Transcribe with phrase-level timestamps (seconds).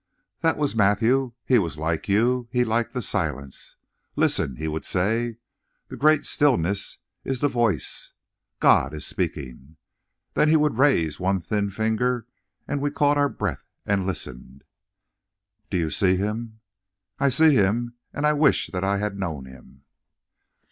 [0.39, 1.33] "That was Matthew.
[1.45, 2.47] He was like you.
[2.51, 3.75] He liked the silence.
[4.15, 5.37] 'Listen,' he would say.
[5.89, 8.11] 'The great stillness is the voice;
[8.59, 9.75] God is speaking.'
[10.33, 12.25] Then he would raise one thin finger
[12.67, 14.63] and we caught our breath and listened.
[15.69, 16.61] "Do you see him?"
[17.19, 19.83] "I see him, and I wish that I had known him."